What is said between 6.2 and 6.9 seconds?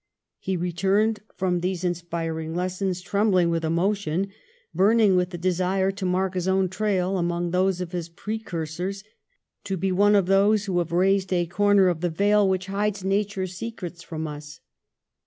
his own